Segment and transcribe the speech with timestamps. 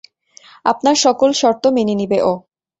[0.65, 2.33] আপনার সকল শর্ত মেনে নিবে ও।